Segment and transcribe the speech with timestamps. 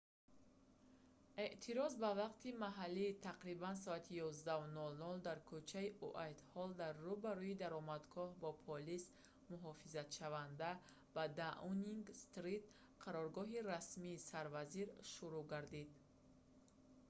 [1.47, 7.53] эътироз ба вақти маҳаллӣ тақрибан соати 11:00 utc+1 дар кӯчаи уайтҳолл дар рӯ ба рӯи
[7.63, 9.03] даромадгоҳи бо полис
[9.51, 10.71] муҳофизатшаванда
[11.15, 12.63] ба даунинг стрит
[13.03, 15.89] қароргоҳи расмии сарвазир шурӯъ гардид